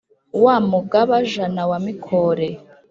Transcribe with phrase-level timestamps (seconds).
[0.43, 2.47] wa mugaba-jana wa mikore,